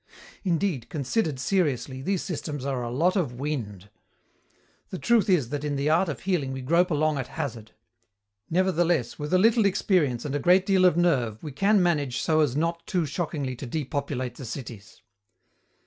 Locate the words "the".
4.89-4.97, 5.75-5.91, 14.37-14.43